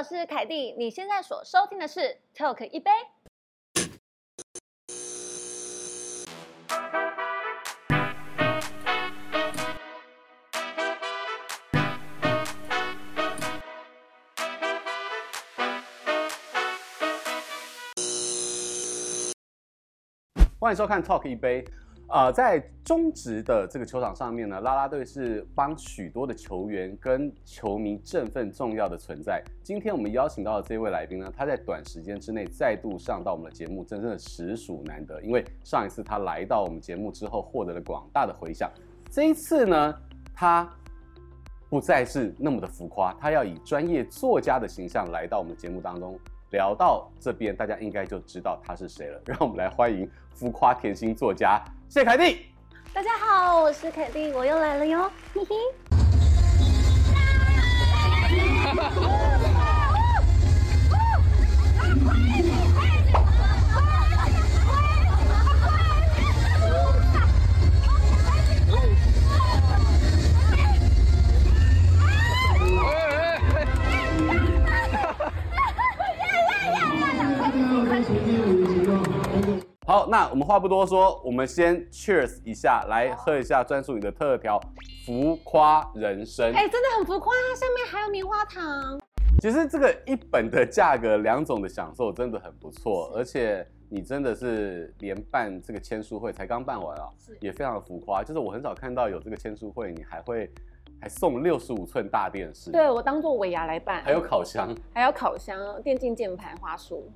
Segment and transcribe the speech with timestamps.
[0.00, 2.90] 我是凯蒂，你现在所收听的是 Talk 一杯。
[20.58, 21.62] 欢迎收看 Talk 一杯。
[22.12, 29.40] 呃，在中职的这个球场上面呢，啦啦队是帮许多的球员跟球迷振奋重要的存在。
[29.62, 35.22] 今天我们邀请到的这位来宾呢，他在短时间之内再度上到我们的节目，真正的实属难得。
[35.22, 38.68] 因为上一次他来到我们节目之后，获得了广大的回响。
[39.08, 39.94] 这一次呢，
[40.34, 40.68] 他
[41.68, 46.18] 不再是那么的浮夸，他要以专业作家的形象来到我们的节目当中。
[46.50, 49.20] 聊到这边，大家应该就知道他是谁了。
[49.26, 52.46] 让我们来欢迎浮夸甜心作家谢凯蒂。
[52.92, 55.54] 大家好，我是凯蒂，我又来了哟，嘿嘿。
[79.86, 84.60] 好，那我们话不多说，我们先 cheers 一下，来喝一下专属你的特调
[85.04, 86.46] 浮夸人生。
[86.52, 87.48] 哎、欸，真的很浮夸啊！
[87.56, 89.00] 下面还有棉花糖。
[89.40, 97.08] 其实这个一本的价格，两种的享受真的很不错，而且你真的是连办这个签书会才刚办完啊，
[97.40, 98.22] 也非常的浮夸。
[98.22, 100.48] 就是我很少看到有这个签书会，你还会
[101.00, 102.70] 还送六十五寸大电视。
[102.70, 107.10] 对，我当做尾牙来办，还有烤箱，还有烤箱、电竞键盘、花束。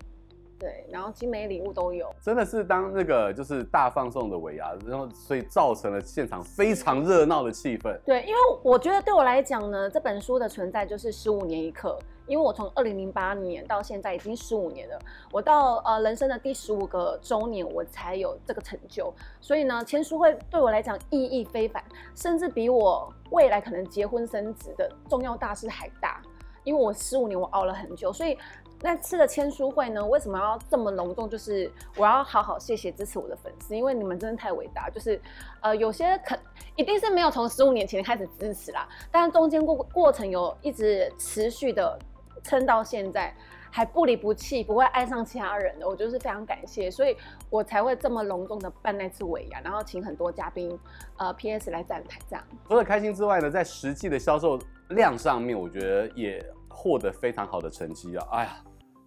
[0.64, 7.94] 对，然后精美礼物都有，真的是当那个就是大放送的尾牙，然后所以造成了现场非常热闹的气氛。
[8.06, 14.98] 对，因为我觉得对我来讲呢，这本书的存在就是十五年一刻，因为我从二零零八年到现在已经十五年了，
[15.30, 26.22] 我到呃人生的第十五个周年我才有这个成就，所以呢，签书会对我来讲意义非凡，甚至比我未来可能结婚生子的重要大事还大，
[26.62, 28.38] 因为我十五年我熬了很久，所以。
[28.84, 31.26] 那次的签书会呢，为什么要这么隆重？
[31.26, 34.90] 就是我要好好谢谢支持我的粉丝，因为你们真的太伟大。
[34.90, 35.18] 就是，
[35.62, 36.38] 呃，有些肯
[36.76, 41.98] 一定是没有从十五年前开始支持啦，但中间过过程有一直持续的
[42.42, 43.34] 撑到现在，
[43.70, 47.16] 还不离不弃，不会爱上其他人的，我就是非常感谢，所以
[47.48, 50.78] 我才会这么隆重的办那次尾牙，然后请很多嘉宾，
[51.16, 52.44] 呃，PS 来站台这样。
[52.68, 54.58] 除了开心之外呢，在实际的销售
[54.90, 58.28] 量上面，我觉得也获得非常好的成绩啊！
[58.30, 58.62] 哎呀。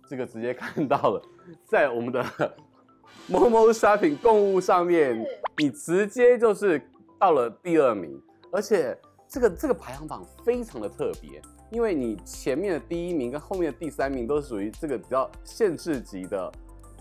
[0.09, 1.21] 这个直接看到了，
[1.65, 2.23] 在我们的
[3.29, 5.25] Momo Shopping 购物上面，
[5.57, 6.81] 你直接就是
[7.19, 8.97] 到了第二名，而且
[9.27, 16.51] 这个这个排行榜非常的特别，因为你前面的第一名跟后面的第三名都是属于这个比较限制级的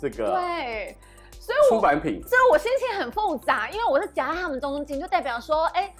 [0.01, 0.97] 这个对，
[1.39, 5.95] 所以出版品，所以我心情很复杂，因为我是夹在他们中间，就代表说，哎。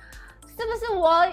[0.59, 1.31] 是不是我呃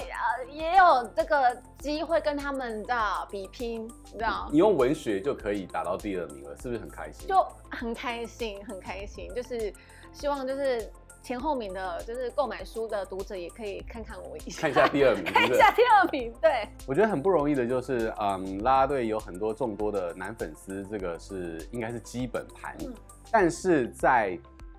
[0.52, 3.86] 也有这个机会跟他们你知道比拼？
[4.12, 4.50] 你知道？
[4.52, 7.28] 你用文学就可以打到第二名了，是不是很开心？
[7.28, 9.74] 就很开心，很开心，就是
[10.12, 10.92] 希望就是
[11.22, 16.34] 前后名的，就是购买书的读者也可以看看我一下，看一下第二名， 看一下第二名。
[16.42, 22.94] 对，我觉得很不容易的，就是嗯，啦啦队有很多众多的男粉丝，这个是应该是基本盘，嗯、
[23.32, 24.38] 但是在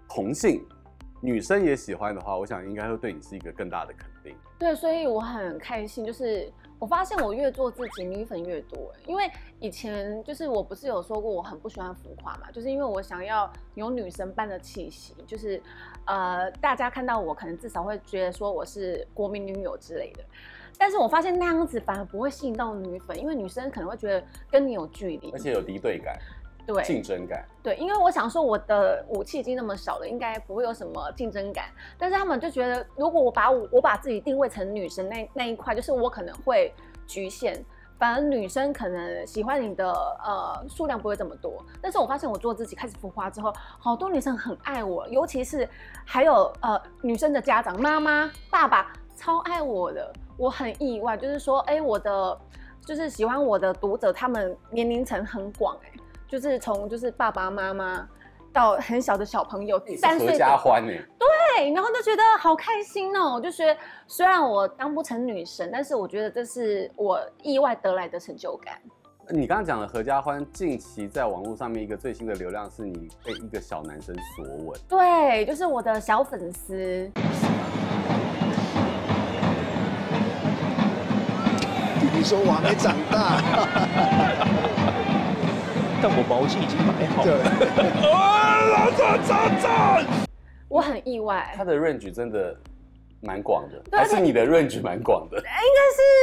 [0.08, 0.62] 同性。
[1.20, 4.13] 女生也喜欢的话，我想应该会对你是一个更大的肯定。
[4.64, 8.90] 对，所以我很开心，就是我发现我越做自己，女粉越多。
[9.06, 9.30] 因为
[9.60, 15.62] 以前就是我不是有说过我很不喜欢浮夸嘛，就是因为我想要有女神般的气息，就是
[16.06, 20.24] 呃，大家看到我可能至少会觉得说我是国民女友之类的。
[20.78, 26.18] 但是我发现那样子反而不会吸引到女粉，因为女生可能会觉得跟你有距离，而且有敌对感。
[26.66, 27.44] 对，竞争感。
[27.62, 31.66] 对，因为我想说我的武器已经那么少了，应该不会有什么竞争感。
[31.98, 36.72] 但是他们就觉得，如果我把我我把自己定位成女神那那一块，就是我可能会
[37.06, 37.62] 局限，
[37.98, 39.92] 反而女生可能喜欢你的
[40.24, 41.62] 呃数量不会这么多。
[41.82, 45.68] 但是我发现我做自己开始浮夸之后，好多女生很爱我，尤其是
[46.04, 52.38] 还有呃女生的家长妈妈爸爸超爱我的，我很意外，就是说哎我的
[52.86, 55.90] 就是喜欢我的读者，他们年龄层很广哎。
[56.34, 58.04] 就是从就是爸爸妈妈
[58.52, 60.92] 到很小的小朋友，三岁合家欢呢。
[61.16, 63.34] 对，然后就觉得好开心哦。
[63.34, 63.76] 我就觉得
[64.08, 68.74] 虽然我当不成女神，但是我觉得这是我意外得来的成就感。
[69.28, 74.76] 你刚刚讲的合家欢，近期在网络上面一个最新的流量是你被一个小男生所吻。
[74.88, 77.08] 对，就是我的小粉丝。
[82.16, 84.23] 你说我还没长大。
[86.08, 87.32] 毛巾已经买好了。
[88.12, 90.06] 啊，老大站站！
[90.68, 92.56] 我很意外，他的 range 真的
[93.20, 95.36] 蛮广的，还是你的 range 蛮广的？
[95.40, 95.50] 应该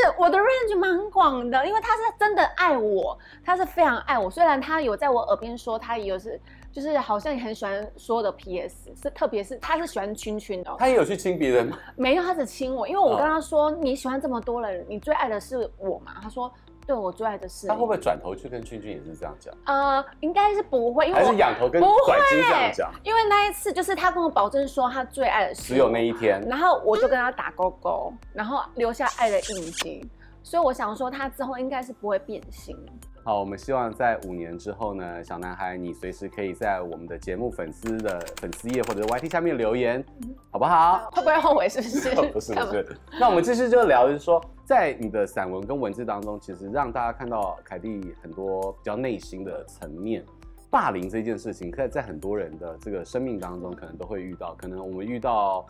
[0.09, 4.29] 是我的 range 蛮广的，因为他是真的爱我，他是非常爱我。
[4.29, 6.39] 虽然他有在我耳边说，他也有是。
[6.73, 10.73] 就是好像也很喜欢说的 PS，是特别是他是喜欢亲亲的。
[10.79, 11.77] 他也有去亲别人吗？
[11.97, 16.13] 没有，他只亲我，因为我跟他说、哦、你喜欢这么多人，你最爱的是我嘛？
[16.23, 16.49] 他说
[16.85, 17.67] 对，我最爱的事。
[17.67, 19.53] 他会不会转头去跟君君也是这样讲？
[19.65, 22.91] 呃，应该是不会，因为我还是仰头跟转机这样讲。
[23.03, 30.09] 因为那一次就是他跟我保证说他最爱的事只有那一天，然后我就跟他打勾勾，然后留下爱的印记，
[30.43, 32.75] 所以我想说他之后应该是不会变心。
[33.23, 40.03] 好，我们希望在五年之后呢，小男孩，你随时可以在我们的节目粉丝的粉丝页或者是 YT 下面留言，
[40.49, 41.07] 好不好？
[41.13, 41.69] 会不会后悔？
[41.69, 42.09] 是 不是？
[42.31, 42.97] 不是不是。
[43.19, 50.25] 那我们继续就聊，就是说，在你的散文跟文字当中，其实让大家看到凯蒂很多比较内心的层面。
[50.71, 54.55] 霸凌这件事情，在在很多人的这个生命当中，可能都会遇到。
[54.55, 55.63] 可能我们遇到，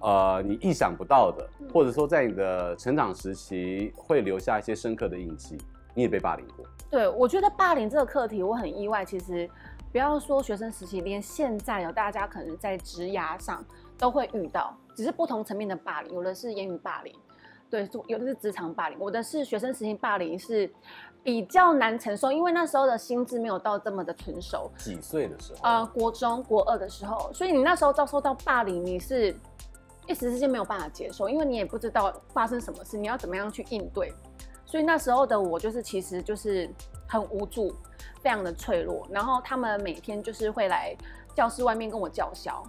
[0.00, 5.58] 呃，你意想不到的，或者说在你的成长时期会留下一些深刻的印记。
[5.94, 6.64] 你也被霸凌过？
[6.90, 9.04] 对，我觉得霸凌这个课题我很意外。
[9.04, 9.48] 其实，
[9.92, 13.64] 不要说学生时期，连现在有大家可能在职涯上
[13.98, 16.14] 都会遇到，只是不同层面的霸凌。
[16.14, 17.14] 有的是言语霸凌，
[17.68, 18.98] 对，有的是职场霸凌。
[18.98, 20.70] 我的是学生时期霸凌是
[21.22, 24.70] 比较难承受，因为那时候的心智没有到这么的成熟。
[24.78, 25.58] 几岁的时候？
[25.62, 29.36] 呃，国中国二的时候，所以你那时候遭受到霸凌，你是
[30.06, 34.10] 一时之间没有办法接受，因为你也不知道发生什么事，你要怎么样去应对。
[34.68, 36.68] 所以那时候的我就是，其实就是
[37.06, 37.74] 很无助，
[38.20, 39.08] 非常的脆弱。
[39.10, 40.94] 然后他们每天就是会来
[41.34, 42.62] 教室外面跟我叫嚣。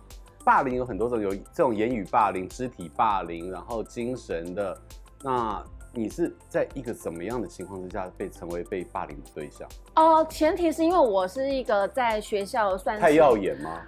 [0.45, 4.75] 霸凌有很多种，有这种言语霸凌、肢体霸凌，然后精神的。
[5.21, 5.61] 那
[5.91, 9.67] 你是在一个怎么样的情况之下被成为被霸凌的对象？
[9.97, 13.81] 哦、呃，前提是因为我是一个在学校算是太耀眼吗？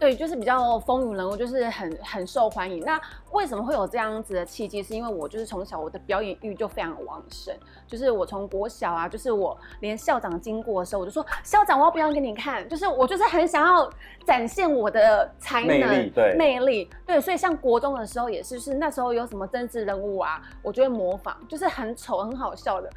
[0.00, 2.82] 对，就是比较风云人物，就是很很受欢迎。
[2.86, 2.98] 那
[3.32, 4.82] 为什么会有这样子的契机？
[4.82, 7.54] 是因为我就是从小我的表演欲就非常旺盛，
[7.86, 12.66] 就是我从国小啊，就是我连校长经过的时候，我就说校长，我要表演给你看。
[12.66, 13.90] 就是我就是很想要
[14.24, 17.20] 展现我的才能、魅力，对，魅力，对。
[17.20, 22.88] 所以像国中的时候也是，是那时候有什么政治人物啊，我就会模仿，就是很丑很好笑的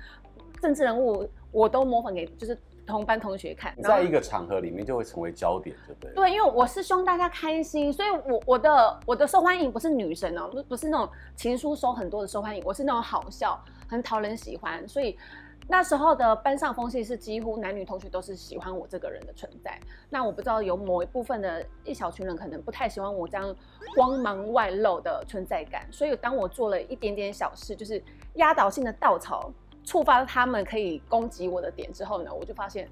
[0.62, 2.58] 政治人物，我都模仿给就是。
[2.86, 6.14] 同班同学看，在一个场合里面就会成为焦点，对不对？
[6.14, 13.58] 对，因为我是希望大家开心，所以我我的我的受欢迎不是女神哦，不不是那种情书收很多的受欢迎，我是那种好笑，
[13.88, 14.86] 很讨人喜欢。
[14.88, 15.18] 所以
[15.68, 19.80] 那时候的班上风气是几乎男女同学都是喜欢我这个人的存在。
[20.10, 23.56] 那我不知道有某一部分的一小群人可能不太喜欢我这样
[23.96, 28.04] 光芒外露的存在感，所以当我做了一点点小事，就是
[28.36, 29.52] 压倒性的稻草。
[29.84, 32.90] 触发他们可以攻击我的点之后呢，我就发现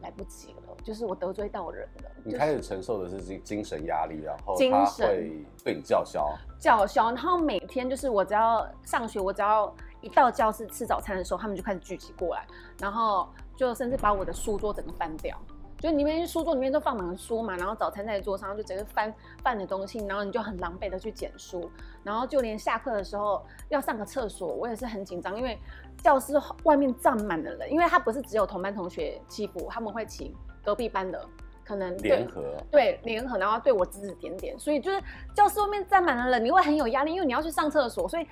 [0.00, 2.10] 来不及了，就是我得罪到人了。
[2.24, 7.10] 你开始承受的是精精神压力，然后精神会对你叫嚣，叫嚣。
[7.12, 12.46] 然后每天就是我只要上学，我只要一到教室吃早餐的时候，他们就开始聚集过来，
[12.78, 15.38] 然后就甚至把我的书桌整个翻掉。
[15.80, 19.12] 就里面书桌里面都放满了书嘛，然后早餐在桌上就整个翻
[19.42, 21.70] 翻的东西，然后你就很狼狈的去捡书，
[22.04, 25.58] 然后就连下课的时候要上个厕所，我也是很紧张，因为
[26.02, 26.34] 教室
[26.64, 31.26] 外面站满了人，因为他不是只有同班同学欺负，他们会请隔壁班的
[31.64, 35.02] 可能联合，对联合，然后对我指指点点，所以就是
[35.34, 38.26] 教室外面站满了人，你会很有压力，因为你要去上厕所，所以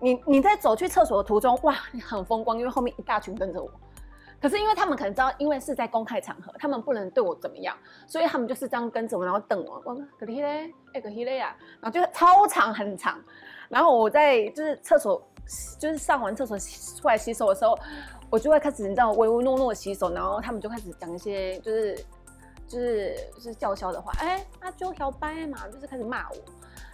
[0.00, 3.70] 你你在走去厕所的途中，哇，你很风光，因为后面一大群跟着我。
[4.40, 7.76] 可是因为他们可能知道，因为是在公开场合，他们不能对我怎么样，
[8.06, 9.82] 所以他们就是这样跟着我，然后等我。
[9.84, 13.20] 我说：“可丽嘞，哎，可丽嘞呀！”然后就超长很长。
[13.68, 15.20] 然后我在就是厕所，
[15.78, 17.76] 就是上完厕所出来洗手的时候，
[18.30, 22.04] 我就会开始你知道唯唯诺诺洗手，然后他们就开始讲一些就是
[22.66, 26.36] 就是就是叫嚣的话，哎，那就小白嘛，就是开始骂我。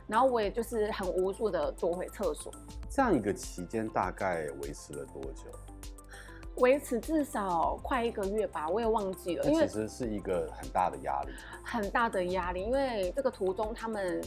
[0.07, 2.53] 然后我也就是很无助的躲回厕所。
[2.91, 5.45] 这样一个期间大概维持了多久？
[6.57, 9.45] 维持至少快一个月吧，我也忘记了。
[9.45, 11.33] 因为其实是一个很大的压力，
[11.63, 12.63] 很大的压力。
[12.63, 14.23] 因为这个途中他们，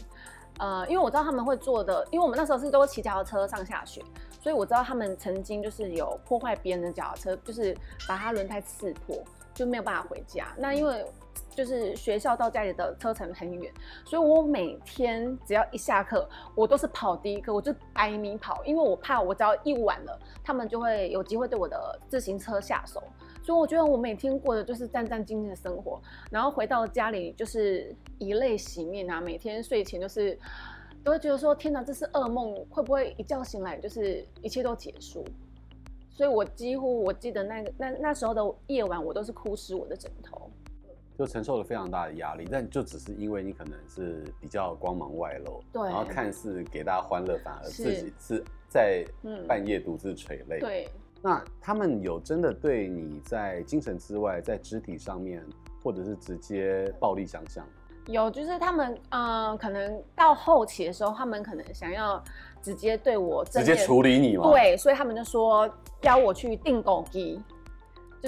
[0.59, 4.01] 呃，因为我知道他们会做的，因为我们那时候是都骑脚踏车上下学，
[4.41, 7.75] 所以我知道他们曾经就是有破坏别人的脚踏车，就是
[8.07, 10.47] 把他轮胎刺破，就没有办法回家。
[10.57, 11.05] 那因为。
[11.57, 13.73] 就是学校到家里的车程很远，
[14.05, 23.01] 所以我每天只要一下课，我都是跑第一个，我就百米跑，因为我怕我只要一晚了，他们就会有机会对我的自行车下手。
[23.41, 25.99] 所以我觉得我每天过的就是战战兢兢的生活，
[26.29, 30.37] 然后回到家里就是以泪洗面啊，每天睡前就是
[31.03, 35.25] 都会觉得说天哪，这是噩梦，会不会一觉醒来就是一切都结束？
[36.11, 40.46] 所以我几乎我记得那个那那时候的夜晚，我都是哭湿我的枕头，
[41.17, 42.47] 就承受了非常大的压力。
[42.51, 49.05] 但就只是因为你可能是比较光芒外露，对，然后看似给大家欢乐，反而自己是在
[49.47, 50.59] 半夜独自垂泪。
[50.59, 50.89] 对，
[51.21, 55.43] 那他们有真的对你在精神之外，在肢体上面，
[55.83, 57.65] 或者是直接暴力相向？
[58.07, 62.23] 有，就是他们，嗯、呃，可能到后期的时候，他们可能想要
[62.61, 64.49] 直接对我直接处理你嘛？
[64.49, 65.69] 对，所以他们就说
[66.03, 67.37] 邀我去钉孤枝。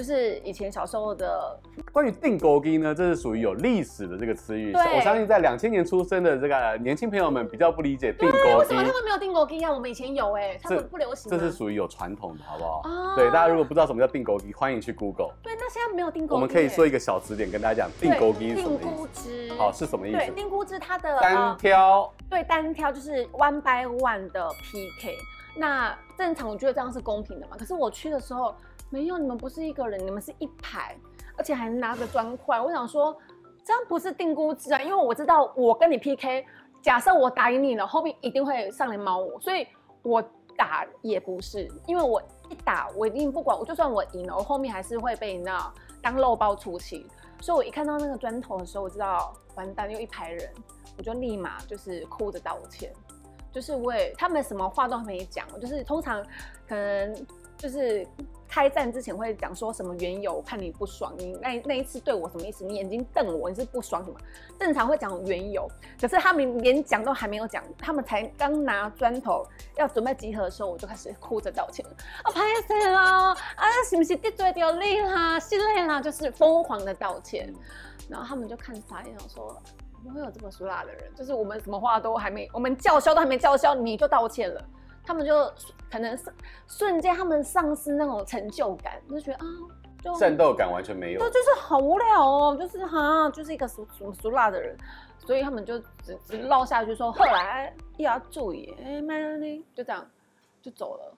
[0.00, 1.60] 就是以前小时候的
[1.92, 4.72] 关于钉孤枝呢，这是属于有历史的这个词语。
[4.72, 8.56] 我相信在两千年出生的这个年轻朋友们比较不理解钉孤枝。
[8.60, 9.70] 为什么他们没有钉孤枝啊？
[9.70, 11.30] 我们以前有哎、欸，他们不流行。
[11.30, 12.80] 这是属于有传统的，好不好？
[12.88, 15.34] 啊、对，大家如果不知道什么叫钉孤枝，欢迎去 Google。
[15.42, 16.34] 对，那现在没有钉孤枝。
[16.34, 19.54] 我们可以说一个小词典跟大家讲钉孤枝是什么意思。
[19.58, 20.16] 好，是什么意思？
[20.16, 22.12] 对，钉孤枝它的单挑、呃。
[22.30, 25.18] 对，单挑就是 one by one 的 PK。
[25.56, 27.56] 那正常我觉得这样是公平的嘛？
[27.58, 28.54] 可是我去的时候。
[28.90, 30.96] 没有，你们不是一个人，你们是一排，
[31.36, 32.60] 而且还拿着砖块。
[32.60, 33.16] 我想说，
[33.64, 36.44] 这样不是定估值啊，因为我知道我跟你 PK，
[36.82, 39.66] 假设我打赢你了，后面一定会上来猫我，所以
[40.02, 40.20] 我
[40.56, 47.06] 打也不是，因为我一打，我一定不管，我就算我赢了，我后面还是会被你那当肉包出气。
[47.40, 50.52] 所以我一看到那个砖头的时候，我知道完蛋，又一排人，
[50.98, 52.92] 我就立马就是哭着道歉，
[53.50, 56.22] 就是为他们什么话都还没讲，就是通常
[56.68, 57.14] 可能
[57.60, 58.06] 就是。
[58.52, 60.34] 开战之前会讲说什么缘由？
[60.34, 62.64] 我看你不爽，你那那一次对我什么意思？
[62.64, 64.18] 你眼睛瞪我，你是不爽什么？
[64.58, 71.86] 正常会讲缘由，可是他们连讲都还没有讲，他们才刚拿砖头要准备集合的时候，我就开始哭着道歉
[72.24, 73.36] 啊，拍死了啊，
[73.88, 75.38] 是不是得罪掉你啦？
[75.38, 77.54] 心累啦，就是疯狂的道歉。
[78.08, 79.56] 然后他们就看傻眼，想说
[79.92, 81.14] 怎么会有这么俗辣的人？
[81.14, 84.60] 就是我们什么话都还没，我们叫嚣都还没叫嚣，你就道歉了。
[85.04, 85.32] 他们就
[85.90, 86.32] 可能是
[86.68, 89.46] 瞬间，他们丧失那种成就感，就觉得啊，
[90.02, 91.18] 就战斗感完全没有。
[91.18, 94.76] 对，就是好无聊哦，就是哈，就是一个俗俗俗辣的人，
[95.18, 100.06] 所以他们就只只唠下去说，后来要注意，哎，慢慢的就这样
[100.62, 101.14] 就走了。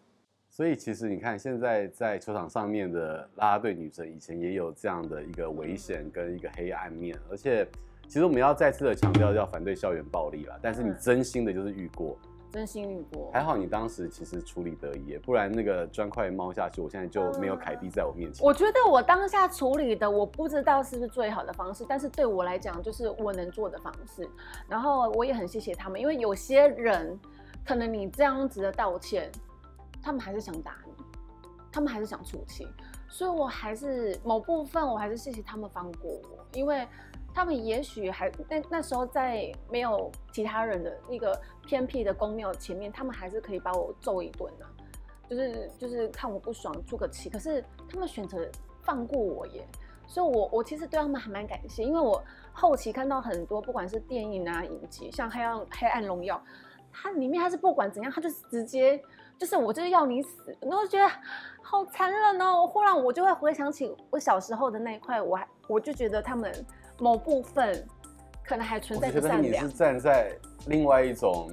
[0.49, 7.67] 所以其实你看，现在在球场上面的啦啦队女生，以前也有这样的一个危险跟一个黑暗面，而且
[8.07, 10.59] 其实我们要再次的强调，要反对校园暴力啦。
[10.61, 12.19] 但是你真心的就是遇过。
[12.53, 18.45] 真心遇过，还好你当时其实处理得宜，不然那个砖块猫下去，我现在就没有凯蒂在我面前。
[18.45, 24.29] 我觉得我当下处理的，我不知道是不是最好的方式，但是对我来讲，就是我能做的方式。
[24.69, 27.19] 然后我也很谢谢他们，因为有些人
[27.65, 29.33] 可能你这样子的道歉，
[30.03, 30.93] 他们还是想打你，
[31.73, 32.69] 他们还是想出气，
[33.09, 36.87] 所以我还是某部分我还是谢谢他们放过我，因为。
[37.35, 44.67] 他们也许还那那时候在没有其他人的一个偏僻的宫庙前面，他们还是可以把我揍一顿的，
[45.29, 47.31] 就是就是看我不爽出个气。
[47.31, 48.47] 可是他们选择
[48.83, 49.67] 放过我耶，
[50.07, 52.23] 所以我我其实对他们还蛮感谢，因为我
[52.53, 56.39] 后期看到很多不管是电影啊影集，像黑暗黑暗荣耀，
[56.93, 59.03] 它里面它是不管怎样，它就是直接
[59.39, 61.11] 就是我就是要你死，然后觉得
[61.63, 62.67] 好残忍哦。
[62.67, 66.53] 忽然我就会回想起我小时候的那一块，我还我就觉得他们。
[66.99, 67.85] 某部分
[68.45, 69.39] 可能还存在着善良。
[69.39, 71.51] 我觉得你是站在另外一种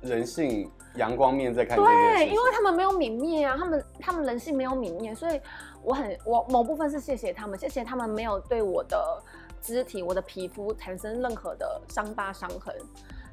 [0.00, 1.76] 人性阳光面在看。
[1.76, 5.40] 对，因为他们没有泯灭啊，他们他们人性没有泯灭，所以
[5.82, 9.22] 我很我某部分是谢谢他们，谢谢他们没有对我的
[9.60, 12.74] 肢体、我的皮肤产生任何的伤疤伤痕，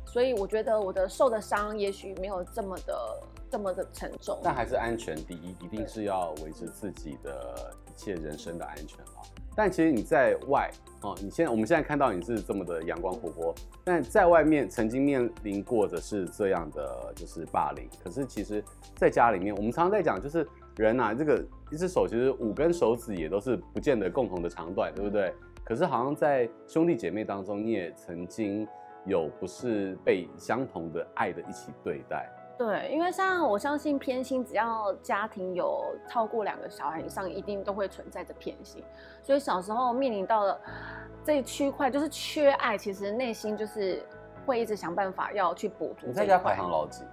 [0.06, 4.40] 所以我觉得我的受的伤也许没有这么的这么的沉重。
[4.44, 9.22] 但还是安全第一，一定是要维持自己的一切人身的安全啊。
[9.56, 10.70] 但其实你在外
[11.02, 17.88] 哦，你现在我们现在看到你是这么的阳光活泼，但在外面曾经面临过的是这样的就是霸凌。
[18.04, 18.64] 可是其实
[18.96, 25.34] 在家里面，我们常常在讲，就是人啊，这个一只手其实五根手指也都是不见得共同的长短，对不对？
[25.64, 28.68] 可是好像在兄弟姐妹当中，你也曾经
[29.06, 32.30] 有不是被相同的爱的一起对待。
[32.58, 38.82] 对，因为像我相信偏心，只要家庭有超过两个小孩以上，一定都会存在着偏心。
[39.22, 40.58] 所以小时候面临到了
[41.24, 44.02] 这一区块，就是缺爱，其实内心就是
[44.46, 46.08] 会一直想办法要去补足。
[46.08, 47.04] 你在家排行老几？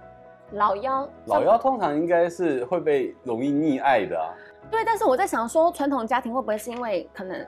[0.51, 1.09] 老幺。
[1.25, 4.31] 老幺通常应该是会被容易溺爱的啊。
[4.71, 7.45] 对，但是我在想说，传统家庭会不会是因为可能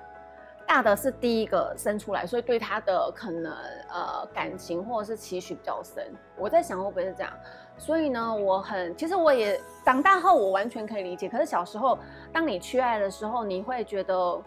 [0.68, 3.54] 大的是第一个生出来，所以对他的可能
[3.90, 6.14] 呃感情或者是期许比较深？
[6.36, 7.32] 我在想会不会是这样？
[7.78, 11.28] 所以呢，我很其实我也长大后，我完全可以理解。
[11.30, 11.98] 可是小时候，
[12.32, 14.42] 当你缺爱的时候，你会觉得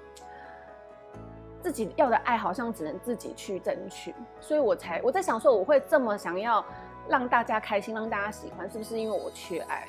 [1.62, 4.14] 自己要的爱好像只能自己去争取。
[4.40, 6.64] 所以我才我在想说，我会这么想要
[7.08, 9.86] 让大家开心，让大家喜欢，是不是因为我缺爱？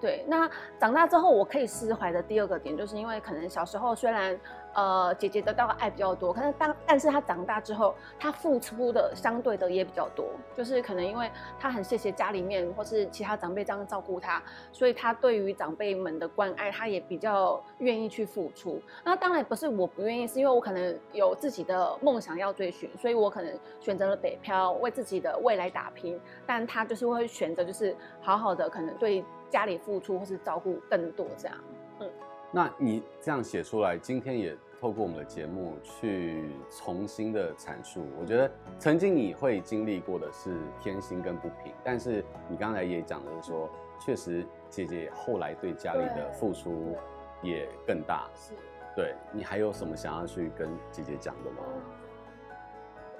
[0.00, 4.34] 对，那长大之后我可以释怀的第二个点，就是因为可能小时候虽然
[4.74, 18.80] 呃姐姐得到的爱比较多，可是当但是她长大之后，她付出的相对的也比较多，就是可能因为她很谢谢家里面或是其他长辈这样照顾她，所以她对于长辈们的关爱，她也比较愿意去付出。
[19.04, 26.20] 那当然不是我不愿意，是因为我可能有自己的梦想要追寻，所以我可能选择了北漂，为自己的未来打拼。
[26.46, 29.24] 但她就是会选择，就是好好的可能对。
[29.50, 31.56] 家里付出或是照顾更多这样，
[31.98, 32.08] 嗯，
[32.52, 38.04] 那你这样写出来，今天也透过我们的节目去重新的阐述。
[38.20, 46.96] 我觉得曾经你会经历过的是偏心跟不平，但是你刚才也讲的是说，确实姐姐后来对家里的付出
[47.40, 48.28] 也更大。
[48.34, 48.52] 是，
[48.96, 51.58] 对，你还有什么想要去跟姐姐讲的吗？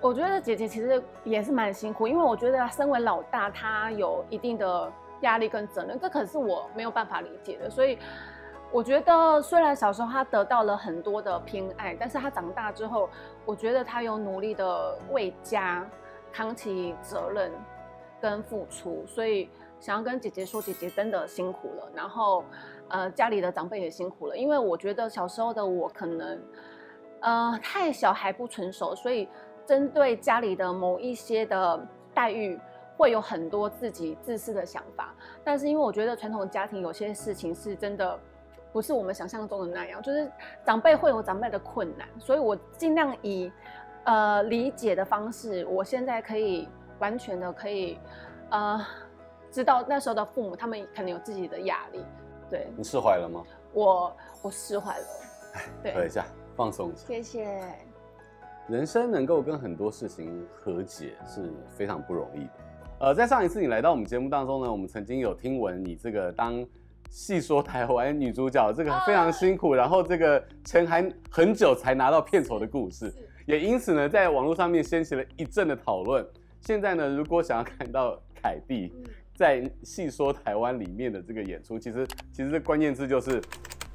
[0.01, 4.93] 我觉得姐姐其实也是蛮辛苦，因为我觉得身为老大，她有一定的。
[5.21, 7.69] 压力跟责任，这可是我没有办法理解的。
[7.69, 7.99] 所以，
[8.73, 13.11] 我觉得虽然小时候他得到了很多的偏爱，但是他长大之后，
[13.45, 15.85] 我觉得他有努力的为家
[16.33, 17.51] 扛起责任
[18.21, 19.05] 跟付出。
[19.07, 19.51] 所以，
[19.81, 21.91] 想要跟姐姐说，姐姐真的辛苦了。
[21.95, 22.45] 然后，
[22.89, 26.41] 呃，家里的长辈也辛苦了，因为我觉得小时候的我可能，
[27.21, 29.29] 呃，太小还不成熟，所以
[29.67, 32.59] 针对家里的某一些的待遇。
[32.97, 38.19] 会有很多自己自私的想法，但是因为我觉得传统家庭有些事情是真的
[38.73, 40.31] 不是我们想象中的那样，就是
[40.65, 43.51] 长辈会有长辈的困难，所以我尽量以
[44.05, 47.99] 呃理解的方式，我现在可以完全的可以
[48.51, 48.81] 呃
[49.51, 52.05] 知道那时候的父母他们可能有自己的压力，
[52.49, 52.69] 对。
[52.77, 53.43] 你释怀了吗？
[53.73, 55.07] 我我释怀了，
[55.83, 56.25] 对，喝一下，
[56.57, 57.07] 放松一下。
[57.07, 57.61] 谢谢。
[58.69, 62.51] 人生能够跟很多事情和解是非常不容易的。
[63.01, 66.65] 呃，在上一次你来到我们节目当中呢，我们曾经有听闻你这个当
[67.11, 73.13] 戏说台湾女主角这个非常辛苦，然后这个陈韩很久才拿到片酬的故事，
[73.47, 76.25] 也因此呢，在网络上面掀起了一阵的讨论。
[76.61, 78.93] 现在呢，如果想要看到凯蒂
[79.35, 83.43] 在戏说台湾里面的这个演出，其实其实这关键字就是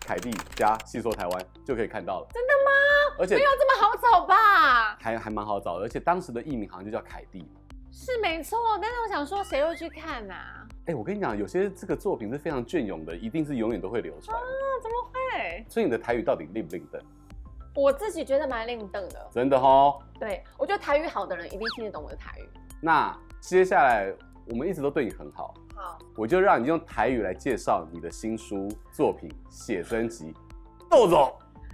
[0.01, 2.27] 凯蒂加戏说台湾就可以看到了。
[2.33, 3.15] 真的吗？
[3.17, 4.97] 而且没有这么好找吧？
[4.99, 7.49] 还还蛮好找的，而且当时的艺名好像就叫凯蒂。
[7.91, 10.64] 是没错，但是我想说，谁会去看啊？
[10.87, 14.43] 哎、欸，我跟你讲，有些这个作品是非常隽永的，一定是永远都会流传啊？
[14.83, 15.65] 怎么会？
[15.67, 17.01] 所以你的台语到底令不令邓？
[17.73, 19.99] 我自己觉得蛮令邓的，真的齁。
[20.19, 22.47] 对，我觉得台语好的人一定听得懂我的台语。
[22.79, 24.13] 那接下来
[24.45, 30.31] 我们一直都对你很好，好，我就让你用台语来介绍你的新书作品写真集，
[30.87, 31.33] 豆总。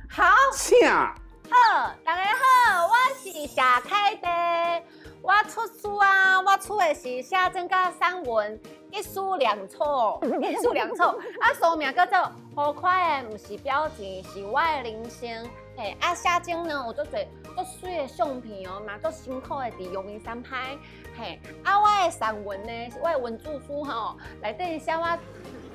[0.10, 0.88] 好，请。
[0.88, 5.00] 好，大家好，我是夏凯蒂。
[5.23, 11.10] 我出书啊，我出的是写真甲散文，一书两错， 一书两错。
[11.39, 12.17] 啊，书名叫做
[12.55, 15.29] 《浮夸的不是表情，是我的人生》。
[15.77, 17.19] 嘿，啊，写真呢，有做做
[17.55, 20.75] 做水的相片哦，嘛做辛苦的伫阳明山拍。
[21.15, 25.07] 嘿，啊，我的散文呢，是我的文字书吼，内底写我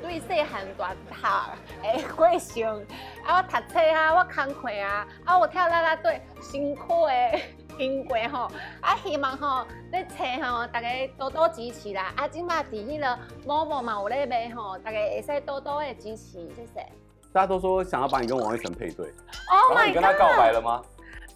[0.02, 2.85] 对细汉大读诶过程，
[3.24, 7.40] 啊，我读册啊，我工课啊，啊，我跳啦啦队，辛苦的。
[7.78, 12.12] 经过吼，啊，希望吼，你车吼，大家多多支持啦。
[12.16, 16.86] 啊，今嘛伫迄个某某嘛有咧卖吼，大家会使多多的支持，谢谢。
[17.32, 19.06] 大家都说想要把你跟王一晨配对
[19.50, 20.82] ，Oh my God，你跟他告白了吗？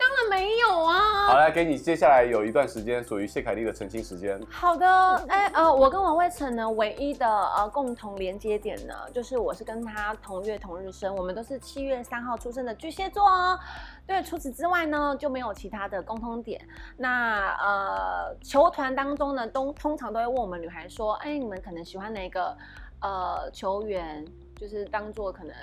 [0.01, 1.27] 当然没有啊！
[1.27, 4.41] 好，来给你接下来有一段时间属于谢凯丽的澄清时间。
[4.49, 4.87] 好的，
[5.29, 13.59] 哎、欸、呃，我跟王威成呢，唯一的呃共同连接点呢，就是我是跟他同月同日生，我们都是七月三号出生的巨蟹座哦。
[14.07, 16.59] 对，除此之外呢，就没有其他的共通点。
[16.97, 22.57] 那呃，球团当中呢，都通常都会问我们女孩说，哎、欸，你们可能喜欢哪个
[23.03, 24.25] 呃球员，
[24.57, 25.55] 就是当做可能。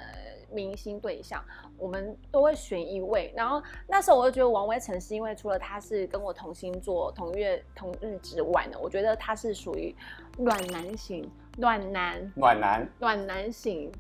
[0.52, 1.44] 明星对象，
[1.78, 3.34] 我们都会选一位。
[3.36, 9.96] 然后那时候我就觉得王威成是因为除了他是跟我同星座、同月同日之外呢，我觉得他是属于
[10.38, 13.92] 暖男型，暖男，暖男，暖男型。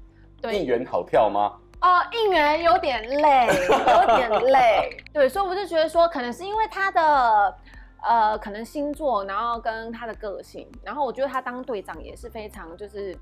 [0.41, 1.60] 对，应援好跳吗？
[1.81, 5.03] 哦，应援有点累，有点累。
[5.13, 7.57] 对，所以我就觉得说，可能是因为他的
[8.03, 13.17] 呃，可能星座，然后跟他的个性，然后我觉得他当队长也是非常就是。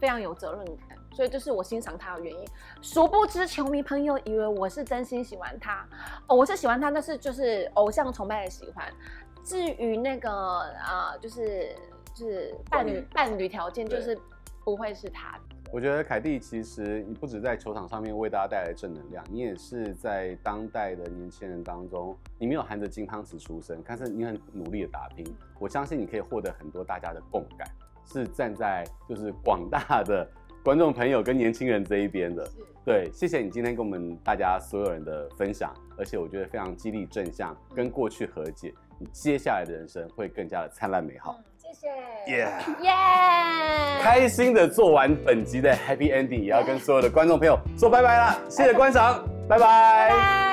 [0.00, 2.44] 非常有责任感，所以这是我欣赏他的原因。
[2.80, 5.86] 殊不知，球迷朋友以为我是真心喜欢他，
[6.26, 8.84] 哦，我是喜欢他，但是就是偶像崇拜的喜欢。
[9.44, 11.76] 至于那个啊、呃，就是
[12.14, 14.18] 就是伴侣伴侣条件，就是
[14.64, 15.38] 不会是他。
[15.72, 25.24] 我觉得凯蒂其实你不止在球场上面为大家带来正能量，你也是在当代的年轻人当中，你没有含着金汤匙出生，但是你很努力的打拼。
[25.60, 27.68] 我相信你可以获得很多大家的共感。
[28.12, 30.28] 是站在就是广大的
[30.64, 32.48] 观众朋友跟年轻人这一边的。
[32.84, 41.36] 对，谢谢你今天跟我们大家所有人的分享，而且我觉得非常激励正向，跟过去和解，你接下来的人生会更加的灿烂美好。
[41.38, 41.88] 嗯、谢谢，
[42.32, 42.48] 耶
[42.80, 42.90] 耶
[44.02, 50.49] 开心的做完本集的 Happy Ending，也要跟所有的观众朋友说拜拜了，谢谢观赏，拜拜。